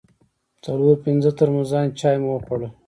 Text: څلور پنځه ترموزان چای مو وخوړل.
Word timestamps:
څلور 0.65 0.95
پنځه 1.05 1.29
ترموزان 1.39 1.85
چای 1.99 2.17
مو 2.21 2.29
وخوړل. 2.33 2.71